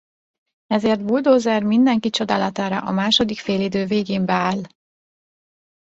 [0.67, 4.61] Ezért Buldózer mindenki csodálatára a második félidő végén beáll.